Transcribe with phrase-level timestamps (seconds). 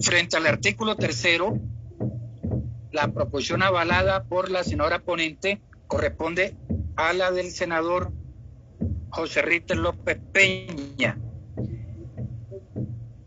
[0.00, 1.58] Frente al artículo tercero,
[2.92, 6.56] la proposición avalada por la senadora ponente corresponde
[6.96, 8.12] a la del senador
[9.10, 11.18] José Ritter López Peña.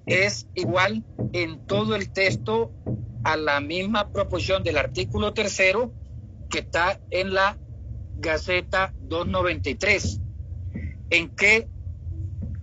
[0.08, 1.04] Es igual
[1.34, 2.72] en todo el texto
[3.24, 5.94] a la misma proposición del artículo tercero
[6.50, 7.58] que está en la
[8.18, 10.20] Gaceta 293.
[11.12, 11.68] ¿En qué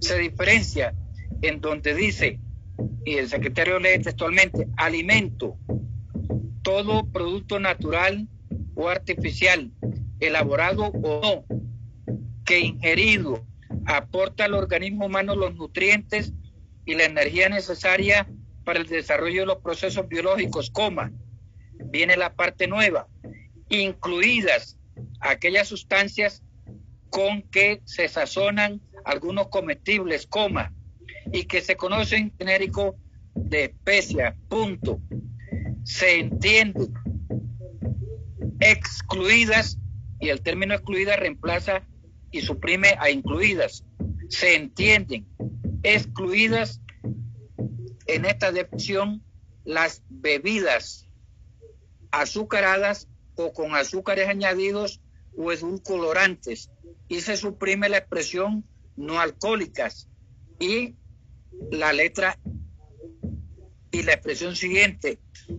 [0.00, 0.95] se diferencia?
[1.41, 2.41] En donde dice,
[3.05, 5.56] y el secretario lee textualmente, alimento,
[6.62, 8.28] todo producto natural
[8.74, 9.70] o artificial,
[10.20, 12.14] elaborado o no,
[12.45, 13.46] que ingerido
[13.87, 16.32] aporta al organismo humano los nutrientes
[16.84, 18.28] y la energía necesaria
[18.64, 21.12] para el desarrollo de los procesos biológicos, coma,
[21.87, 23.09] viene la parte nueva,
[23.68, 24.79] incluidas
[25.20, 26.42] aquellas sustancias
[27.10, 30.74] con que se sazonan algunos comestibles, coma,
[31.32, 32.96] y que se conocen genérico
[33.34, 35.01] de especia, punto.
[35.85, 36.88] Se entiende
[38.60, 39.79] excluidas,
[40.20, 41.87] y el término excluida reemplaza
[42.30, 43.85] y suprime a incluidas.
[44.29, 45.26] Se entienden
[45.82, 46.80] excluidas
[48.07, 49.23] en esta definición
[49.65, 51.09] las bebidas
[52.10, 55.01] azucaradas o con azúcares añadidos
[55.37, 56.70] o edulcorantes
[57.07, 58.65] y se suprime la expresión
[58.96, 60.09] no alcohólicas
[60.59, 60.96] y
[61.71, 62.38] la letra
[63.91, 65.19] y la expresión siguiente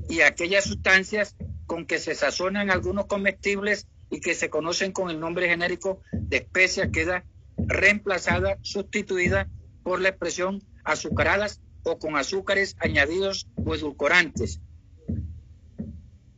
[0.09, 5.19] y aquellas sustancias con que se sazonan algunos comestibles y que se conocen con el
[5.19, 7.25] nombre genérico de especia queda
[7.57, 9.49] reemplazada, sustituida
[9.83, 14.61] por la expresión azucaradas o con azúcares añadidos o edulcorantes.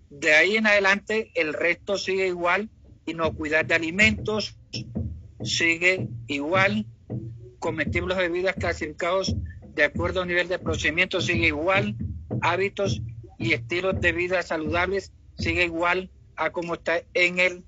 [0.10, 2.70] De ahí en adelante el resto sigue igual,
[3.06, 4.58] inocuidad de alimentos
[5.44, 6.86] sigue igual,
[7.62, 9.34] comestibles o bebidas clasificados
[9.74, 11.96] de acuerdo a nivel de procedimiento sigue igual,
[12.42, 13.02] hábitos
[13.38, 17.64] y estilos de vida saludables sigue igual a como está en el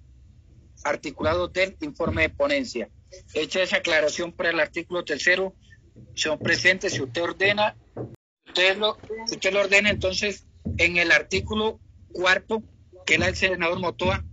[0.84, 2.90] articulado del informe de ponencia.
[3.34, 5.56] Hecha esa aclaración para el artículo tercero,
[6.16, 7.78] señor presidente, si usted ordena,
[8.48, 8.98] usted lo,
[9.32, 10.46] usted lo ordena entonces
[10.78, 11.80] en el artículo
[12.12, 12.64] cuarto,
[13.06, 14.26] que es el senador Motoa,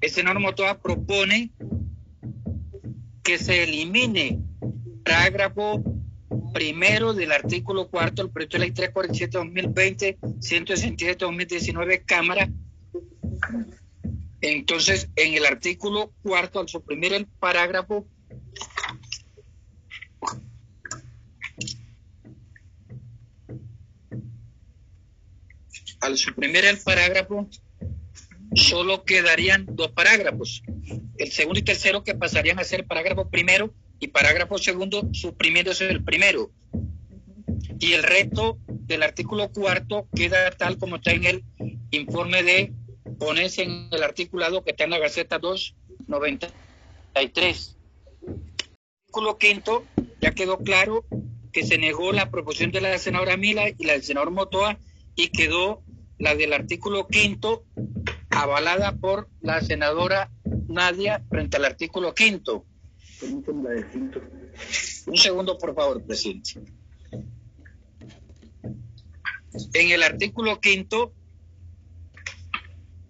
[0.00, 1.50] el senador Motoa propone
[3.22, 4.40] que se elimine
[5.10, 5.82] parágrafo
[6.52, 12.48] primero del artículo cuarto del proyecto de ley 347-2020, 167-2019, Cámara.
[14.40, 18.06] Entonces, en el artículo cuarto, al suprimir el parágrafo
[26.00, 27.48] al suprimir el parágrafo,
[28.54, 30.62] solo quedarían dos parágrafos.
[31.18, 36.02] El segundo y tercero que pasarían a ser parágrafo primero y parágrafo segundo suprimiéndose el
[36.02, 36.50] primero.
[37.78, 41.44] Y el resto del artículo cuarto queda tal como está en el
[41.90, 42.72] informe de
[43.18, 47.76] ponerse en el articulado que está en la Gaceta 293.
[49.06, 49.86] Artículo quinto,
[50.20, 51.06] ya quedó claro
[51.52, 54.78] que se negó la proposición de la senadora Mila y la del senador Motoa
[55.16, 55.82] y quedó
[56.18, 57.64] la del artículo quinto
[58.30, 60.30] avalada por la senadora
[60.68, 62.64] Nadia frente al artículo quinto.
[63.22, 66.60] Un segundo, por favor, presidente.
[69.74, 71.12] En el artículo quinto,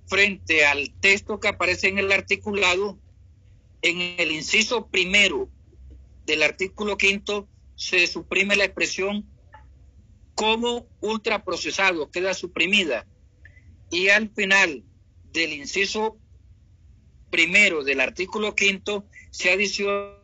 [0.06, 2.98] frente al texto que aparece en el articulado,
[3.82, 5.48] en el inciso primero
[6.26, 9.26] del artículo quinto se suprime la expresión
[10.34, 13.06] como ultraprocesado, queda suprimida.
[13.90, 14.84] Y al final
[15.32, 16.18] del inciso
[17.30, 20.16] primero del artículo quinto se adiciona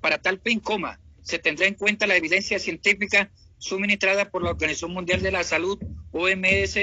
[0.00, 4.92] para tal fin, coma, se tendrá en cuenta la evidencia científica suministrada por la Organización
[4.92, 5.78] Mundial de la Salud,
[6.12, 6.76] OMS,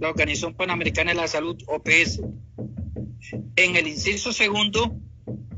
[0.00, 2.20] la Organización Panamericana de la Salud, OPS.
[3.56, 4.96] En el inciso segundo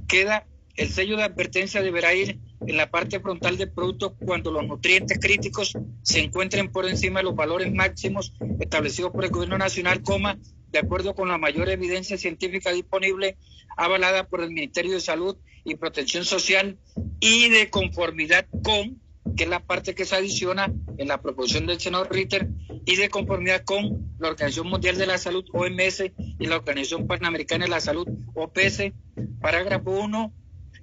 [0.08, 0.46] queda
[0.76, 5.18] el sello de advertencia deberá ir en la parte frontal del producto cuando los nutrientes
[5.20, 10.38] críticos se encuentren por encima de los valores máximos establecidos por el gobierno nacional, coma,
[10.74, 13.36] de acuerdo con la mayor evidencia científica disponible,
[13.76, 16.78] avalada por el Ministerio de Salud y Protección Social
[17.20, 19.00] y de conformidad con,
[19.36, 22.48] que es la parte que se adiciona en la proposición del senador Ritter,
[22.86, 26.10] y de conformidad con la Organización Mundial de la Salud, OMS,
[26.40, 28.92] y la Organización Panamericana de la Salud, OPS.
[29.40, 30.34] Parágrafo 1.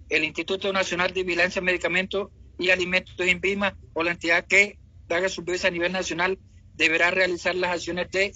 [0.08, 4.80] El Instituto Nacional de Vigilancia, Medicamentos y Alimentos, INVIMA, o la entidad que
[5.10, 6.40] haga su vez a nivel nacional,
[6.76, 8.34] deberá realizar las acciones de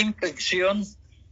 [0.00, 0.84] inspección,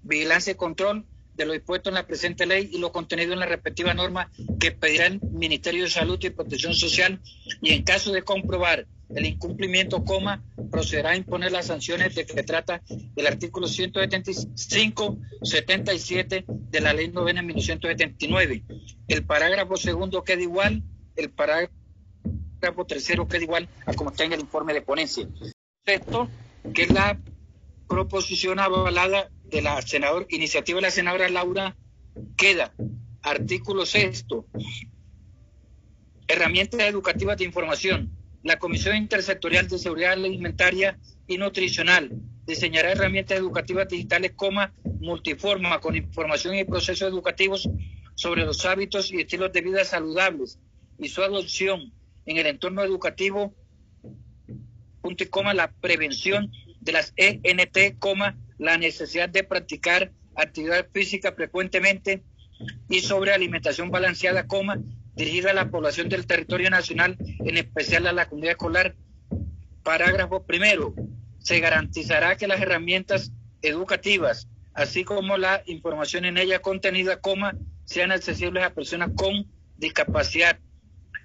[0.03, 3.47] vigilancia y control de lo dispuesto en la presente ley y lo contenido en la
[3.47, 4.31] respectiva norma
[4.61, 7.21] que pedirá el Ministerio de Salud y Protección Social
[7.61, 12.43] y en caso de comprobar el incumplimiento, coma, procederá a imponer las sanciones de que
[12.43, 12.83] trata
[13.15, 18.65] el artículo 175, 77 de la ley novena 1979.
[19.09, 20.83] El parágrafo segundo queda igual,
[21.17, 21.73] el parágrafo
[22.87, 25.29] tercero queda igual a como está en el informe de ponencia.
[25.85, 26.29] Esto,
[26.73, 27.19] que es la
[27.93, 31.77] proposición avalada de la senadora, iniciativa de la senadora Laura,
[32.39, 32.73] queda
[33.23, 34.47] artículo sexto,
[36.27, 38.11] herramientas educativas de información.
[38.43, 40.99] La Comisión Intersectorial de Seguridad Alimentaria
[41.29, 42.11] y Nutricional
[42.47, 47.69] diseñará herramientas educativas digitales, coma, multiforma, con información y procesos educativos
[48.15, 50.59] sobre los hábitos y estilos de vida saludables
[50.99, 51.93] y su adopción
[52.25, 53.55] en el entorno educativo,
[55.03, 56.51] punto y coma, la prevención
[56.83, 62.23] de las ENT, coma, la necesidad de practicar actividad física frecuentemente
[62.89, 64.81] y sobre alimentación balanceada, coma,
[65.15, 68.97] dirigida a la población del territorio nacional, en especial a la comunidad escolar.
[69.83, 70.95] Parágrafo primero.
[71.39, 73.33] Se garantizará que las herramientas
[73.63, 79.47] educativas, así como la información en ella contenida, coma, sean accesibles a personas con
[79.77, 80.59] discapacidad.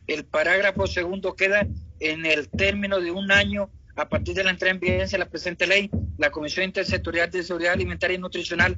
[0.07, 1.67] El parágrafo segundo queda
[1.99, 5.29] en el término de un año a partir de la entrada en vigencia de la
[5.29, 5.89] presente ley.
[6.17, 8.77] La Comisión Intersectorial de Seguridad Alimentaria y Nutricional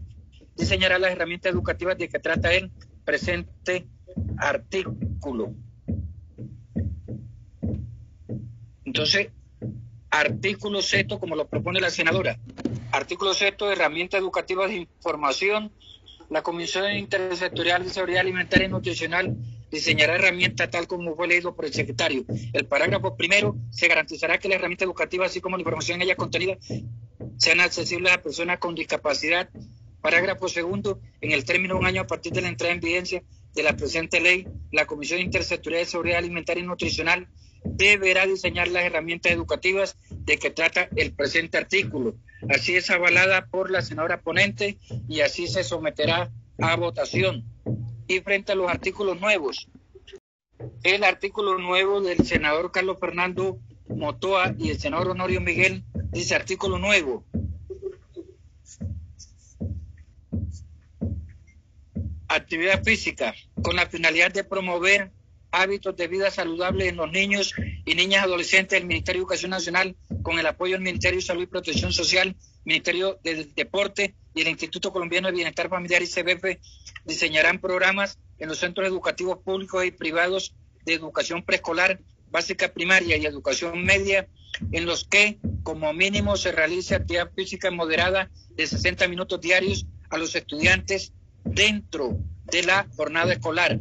[0.56, 2.72] diseñará las herramientas educativas de que trata el
[3.04, 3.88] presente
[4.38, 5.54] artículo.
[8.86, 9.30] Entonces,
[10.10, 12.40] artículo sexto, como lo propone la senadora.
[12.92, 15.72] Artículo sexto, herramientas educativas de información.
[16.30, 19.36] La Comisión Intersectorial de Seguridad Alimentaria y Nutricional
[19.72, 22.26] diseñará herramientas tal como fue leído por el secretario.
[22.54, 26.16] El parágrafo primero se garantizará que la herramienta educativa, así como la información en ella
[26.16, 26.58] contenida,
[27.38, 29.50] sean accesibles a personas con discapacidad.
[30.02, 33.24] Parágrafo segundo, en el término de un año a partir de la entrada en vigencia
[33.54, 37.28] de la presente ley, la Comisión Intersectorial de Seguridad Alimentaria y Nutricional
[37.64, 42.16] deberá diseñar las herramientas educativas de que trata el presente artículo.
[42.50, 44.78] Así es avalada por la senadora ponente
[45.08, 47.46] y así se someterá a votación.
[48.10, 49.70] Y frente a los artículos nuevos,
[50.84, 56.80] el artículo nuevo del senador Carlos Fernando Motoa y el senador Honorio Miguel dice artículo
[56.80, 57.24] nuevo.
[62.28, 65.12] actividad física con la finalidad de promover
[65.52, 67.54] hábitos de vida saludable en los niños
[67.86, 71.44] y niñas adolescentes del Ministerio de Educación Nacional con el apoyo del Ministerio de Salud
[71.44, 72.36] y Protección Social,
[72.66, 76.60] Ministerio del Deporte y el Instituto Colombiano de Bienestar Familiar y CBF
[77.06, 80.56] diseñarán programas en los centros educativos públicos y privados
[80.86, 82.00] de educación preescolar,
[82.30, 84.28] básica primaria y educación media,
[84.72, 90.18] en los que como mínimo se realice actividad física moderada de 60 minutos diarios a
[90.18, 91.14] los estudiantes
[91.44, 93.80] dentro de la jornada escolar.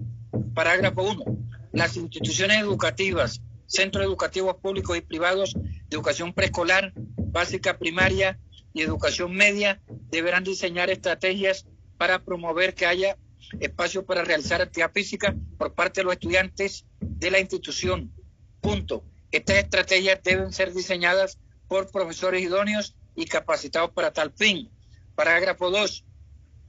[0.54, 1.37] Parágrafo 1.
[1.78, 8.36] Las instituciones educativas, centros educativos públicos y privados de educación preescolar, básica primaria
[8.74, 9.80] y educación media
[10.10, 13.16] deberán diseñar estrategias para promover que haya
[13.60, 18.12] espacio para realizar actividad física por parte de los estudiantes de la institución.
[18.60, 19.04] Punto.
[19.30, 21.38] Estas estrategias deben ser diseñadas
[21.68, 24.68] por profesores idóneos y capacitados para tal fin.
[25.14, 26.04] Parágrafo 2.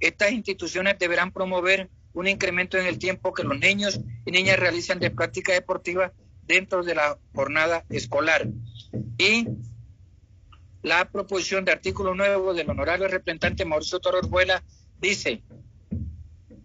[0.02, 5.00] Estas instituciones deberán promover un incremento en el tiempo que los niños y niñas realizan
[5.00, 6.14] de práctica deportiva
[6.44, 8.48] dentro de la jornada escolar.
[9.18, 9.48] Y
[10.82, 14.64] la proposición de artículo nuevo del honorable representante Mauricio Toro Orjuela
[15.00, 15.44] dice,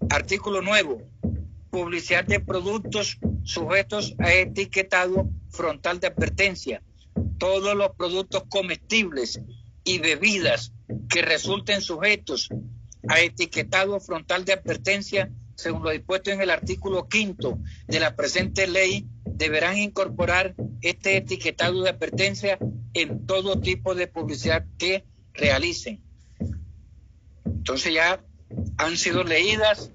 [0.09, 1.03] artículo nuevo,
[1.71, 6.83] publicidad de productos sujetos a etiquetado frontal de advertencia.
[7.39, 9.41] Todos los productos comestibles
[9.83, 10.73] y bebidas
[11.09, 12.49] que resulten sujetos
[13.09, 18.67] a etiquetado frontal de advertencia, según lo dispuesto en el artículo quinto de la presente
[18.67, 22.59] ley, deberán incorporar este etiquetado de advertencia
[22.93, 26.01] en todo tipo de publicidad que realicen.
[27.45, 28.25] Entonces ya
[28.77, 29.91] han sido leídas